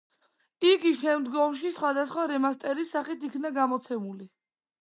[0.69, 4.31] იგი შემდგომში სხვადასხვა რემასტერის სახით იქნა გამოცემული.